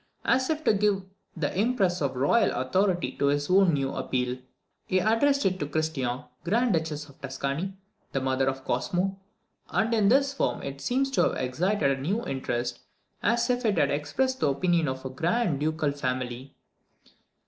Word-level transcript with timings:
As 0.25 0.49
if 0.49 0.63
to 0.63 0.73
give 0.73 1.03
the 1.37 1.55
impress 1.55 2.01
of 2.01 2.15
royal 2.15 2.49
authority 2.59 3.11
to 3.17 3.29
this 3.29 3.51
new 3.51 3.91
appeal, 3.93 4.39
he 4.87 4.97
addressed 4.97 5.45
it 5.45 5.59
to 5.59 5.67
Christian, 5.67 6.23
Grand 6.43 6.73
Duchess 6.73 7.07
of 7.07 7.21
Tuscany, 7.21 7.73
the 8.11 8.19
mother 8.19 8.47
of 8.47 8.65
Cosmo; 8.65 9.19
and 9.69 9.93
in 9.93 10.09
this 10.09 10.33
form 10.33 10.63
it 10.63 10.81
seems 10.81 11.11
to 11.11 11.21
have 11.21 11.33
excited 11.35 11.91
a 11.91 12.01
new 12.01 12.25
interest, 12.25 12.79
as 13.21 13.47
if 13.51 13.63
it 13.63 13.77
had 13.77 13.91
expressed 13.91 14.39
the 14.39 14.49
opinion 14.49 14.87
of 14.87 15.03
the 15.03 15.09
grand 15.09 15.59
ducal 15.59 15.91
family. 15.91 16.55